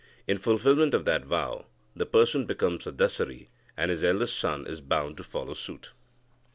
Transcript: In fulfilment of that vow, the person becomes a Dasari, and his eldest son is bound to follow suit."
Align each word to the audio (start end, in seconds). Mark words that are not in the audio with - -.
In 0.27 0.39
fulfilment 0.39 0.95
of 0.95 1.05
that 1.05 1.25
vow, 1.25 1.67
the 1.95 2.07
person 2.07 2.47
becomes 2.47 2.87
a 2.87 2.91
Dasari, 2.91 3.49
and 3.77 3.91
his 3.91 4.03
eldest 4.03 4.35
son 4.39 4.65
is 4.65 4.81
bound 4.81 5.15
to 5.17 5.23
follow 5.23 5.53
suit." 5.53 5.91